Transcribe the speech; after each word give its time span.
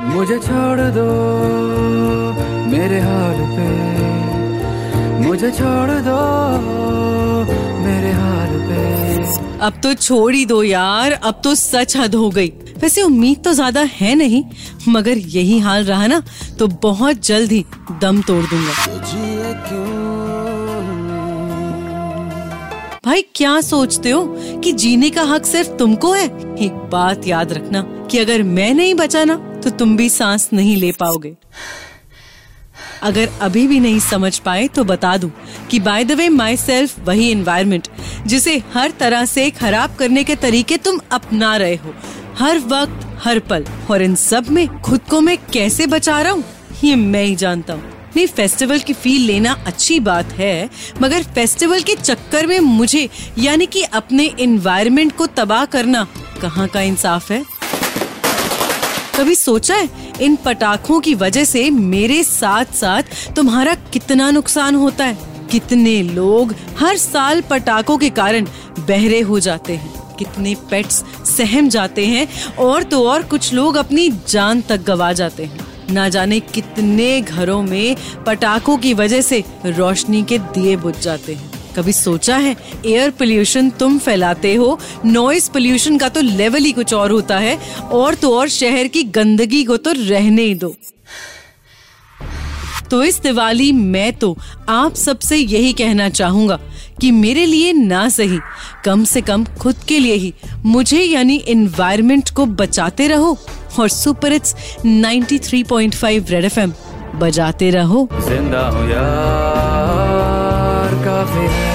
मुझे 0.00 0.38
छोड़ 0.38 0.80
दो 0.90 1.04
मेरे 2.70 2.98
हाल 3.00 3.38
पे। 3.48 3.66
मुझे 5.24 5.50
छोड़ 5.50 5.90
दो 6.00 6.18
मेरे 7.84 8.12
हाल 8.12 8.52
पे। 8.68 8.78
अब 9.58 9.80
तो 9.82 9.92
छोड़ 9.94 10.34
ही 10.34 10.44
दो 10.46 10.62
यार, 10.62 11.12
अब 11.12 11.40
तो 11.44 11.54
सच 11.54 11.96
हद 11.96 12.14
हो 12.14 12.30
गई। 12.30 12.48
वैसे 12.78 13.02
उम्मीद 13.02 13.42
तो 13.44 13.52
ज़्यादा 13.52 13.80
है 13.92 14.14
नहीं, 14.14 14.44
मगर 14.88 15.18
यही 15.18 15.58
हाल 15.58 15.84
रहा 15.84 16.06
ना 16.06 16.22
तो 16.58 16.66
बहुत 16.82 17.26
जल्द 17.26 17.52
ही 17.52 17.64
दम 18.02 18.22
तोड़ 18.22 18.44
दूँगा। 18.44 18.72
भाई, 23.04 23.22
क्या 23.34 23.60
सोचते 23.60 24.10
हो 24.10 24.24
कि 24.64 24.72
जीने 24.74 25.10
का 25.10 25.22
हक 25.24 25.44
सिर्फ़ 25.46 25.68
तुमको 25.76 26.12
है? 26.12 26.24
एक 26.58 26.72
बात 26.92 27.26
याद 27.26 27.52
रखना 27.52 27.82
कि 28.10 28.18
अगर 28.18 28.42
मैं 28.42 28.72
नहीं 28.74 28.94
बचा 28.94 29.24
ना 29.24 29.34
तो 29.62 29.70
तुम 29.70 29.96
भी 29.96 30.08
सांस 30.10 30.48
नहीं 30.52 30.76
ले 30.76 30.92
पाओगे। 30.92 31.34
अगर 33.02 33.28
अभी 33.40 33.66
भी 33.66 33.80
नहीं 33.80 33.98
समझ 34.00 34.38
पाए 34.38 34.66
तो 34.68 34.84
बता 34.84 35.16
दूँ 35.16 35.30
कि 35.70 35.78
by 35.80 36.04
the 36.04 36.12
way 36.12 36.28
my 36.28 36.56
self 36.56 36.98
वही 37.00 37.30
एनवायरमेंट 37.30 37.88
जिसे 38.26 38.56
हर 38.74 38.90
तरह 38.90 39.24
से 39.24 39.48
खराब 39.50 39.94
करने 39.94 40.24
के 40.24 40.36
तरीके 40.36 40.76
तुम 40.76 41.00
अपना 41.12 41.56
रहे 41.56 41.74
हो। 41.74 41.94
हर 42.38 42.58
वक्त, 42.60 43.06
हर 43.22 43.38
पल, 43.40 43.64
और 43.90 44.02
इन 44.02 44.14
सब 44.14 44.48
में, 44.48 44.80
खुद 44.80 45.00
को 45.10 45.20
मैं 45.20 45.36
कैसे 45.52 45.86
बचा 45.86 46.20
रहा 46.22 46.32
हूँ, 46.32 46.44
ये 46.84 46.96
मैं 46.96 47.24
ही 47.24 47.36
जानता 47.36 47.72
हूँ। 47.72 47.82
नहीं 48.16 48.26
फेस्टिवल 48.26 48.78
की 48.78 48.92
फील 48.92 49.22
लेना 49.22 49.52
अच्छी 49.66 49.98
बात 50.00 50.32
है, 50.32 50.68
मगर 51.02 51.22
फेस्टिवल 51.24 51.82
के 51.82 51.94
चक्कर 51.94 52.46
में 52.46 52.58
मुझे, 52.60 53.08
यानी 53.38 53.66
कि 53.66 53.82
अपने 53.82 54.24
इन्वायरमेंट 54.38 55.16
को 55.16 55.26
तबाह 55.26 55.64
करना, 55.66 56.06
कहाँ 56.42 56.68
का 56.68 56.80
इंसाफ 56.80 57.30
है? 57.32 57.42
कभी 59.18 59.34
सोचा 59.34 59.74
है, 59.74 59.88
इन 60.20 60.36
पटाखों 60.36 61.00
की 61.00 61.14
वजह 61.14 61.44
से 61.44 61.68
मेरे 61.70 62.22
साथ 62.24 62.74
साथ 62.74 63.02
तुम्हारा 63.36 63.74
कितना 63.92 64.30
नुकसान 64.30 64.74
होता 64.74 65.04
है? 65.04 65.46
कितने 65.50 66.02
लोग 66.02 66.54
हर 66.78 66.96
साल 66.96 67.40
पटाखों 67.40 67.96
के 67.98 68.10
कारण 68.10 68.46
बहरे 68.78 69.20
हो 69.20 69.40
जाते 69.40 69.76
हैं, 69.76 69.92
कितने 70.16 70.54
पेट्स 70.70 71.02
सहम 71.26 71.68
जाते 71.68 72.06
हैं, 72.06 72.26
और 72.56 72.82
तो 72.82 73.04
और 73.08 73.22
कुछ 73.22 73.52
लोग 73.54 73.76
अपनी 73.76 74.08
जान 74.28 74.60
तक 74.60 74.84
गवा 74.84 75.12
जाते 75.12 75.44
हैं। 75.44 75.66
ना 75.90 76.08
जाने 76.08 76.40
कितने 76.40 77.20
घरों 77.20 77.62
में 77.62 77.96
पटाखों 78.26 78.78
की 78.78 78.94
वजह 78.94 79.20
से 79.20 79.44
रोशनी 79.66 80.22
के 80.22 80.38
दिए 80.38 80.76
बुझ 80.76 80.98
जाते 80.98 81.34
हैं। 81.34 81.57
कभी 81.78 81.92
सोचा 81.92 82.36
है? 82.36 82.56
एयर 82.86 83.10
पोल्यूशन 83.10 83.70
तुम 83.70 83.98
फैलाते 83.98 84.54
हो। 84.54 84.78
नॉइस 85.04 85.48
पोल्यूशन 85.48 85.98
का 85.98 86.08
तो 86.08 86.20
लेवल 86.20 86.64
ही 86.64 86.72
कुछ 86.72 86.94
और 86.94 87.10
होता 87.10 87.38
है। 87.38 87.58
और 87.92 88.14
तो 88.14 88.38
और 88.38 88.48
शहर 88.50 88.86
की 88.86 89.02
गंदगी 89.02 89.64
को 89.64 89.76
तो 89.76 89.92
रहने 89.92 90.42
ही 90.42 90.54
दो। 90.54 90.74
तो 92.90 93.02
इस 93.02 93.20
दिवाली 93.20 93.72
मैं 93.72 94.12
तो 94.12 94.38
आप 94.68 94.94
सबसे 94.94 95.36
यही 95.36 95.72
कहना 95.72 96.08
चाहूँगा 96.08 96.58
कि 97.00 97.10
मेरे 97.10 97.46
लिए 97.46 97.72
ना 97.72 98.08
सही, 98.08 98.38
कम 98.84 99.04
से 99.04 99.20
कम 99.20 99.44
खुद 99.60 99.76
के 99.88 99.98
लिए 99.98 100.14
ही। 100.14 100.34
मुझे 100.66 101.02
यानी 101.02 101.36
इन्वायरमेंट 101.48 102.30
को 102.30 102.46
बचाते 102.46 103.08
रहो 103.08 103.38
और 103.78 103.88
सुपर 103.88 104.32
इट्स 104.32 104.54
93.5 104.86 106.30
रेड 106.30 106.44
एफएम 106.44 106.72
बजाते 107.14 107.70
रहो। 107.70 108.08
ज़िंदा 108.20 108.68
हूँ 108.68 108.90
यार, 108.90 110.94
काफ़ी। 111.04 111.67